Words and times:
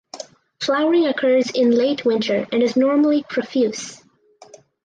Flowering 0.59 1.05
occurs 1.05 1.51
in 1.51 1.69
late 1.69 2.03
winter 2.05 2.47
and 2.51 2.63
is 2.63 2.75
normally 2.75 3.21
profuse. 3.29 4.01